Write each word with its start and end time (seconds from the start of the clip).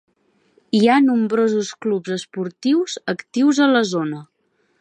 Hi 0.77 0.81
ha 0.87 0.95
nombrosos 1.07 1.69
clubs 1.87 2.15
esportius 2.17 2.99
actius 3.17 3.65
a 3.67 3.73
la 3.77 3.89
zona. 3.95 4.27